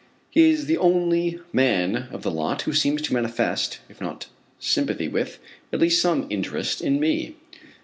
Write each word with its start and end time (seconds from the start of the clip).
He 0.31 0.49
is 0.49 0.65
the 0.65 0.79
only 0.79 1.39
man 1.53 2.07
of 2.11 2.23
the 2.23 2.31
lot 2.31 2.63
who 2.63 2.73
seems 2.73 3.03
to 3.03 3.13
manifest, 3.13 3.81
if 3.87 4.01
not 4.01 4.25
sympathy 4.57 5.07
with, 5.07 5.37
at 5.71 5.79
least 5.79 6.01
some 6.01 6.25
interest 6.31 6.81
in 6.81 6.99
me. 6.99 7.35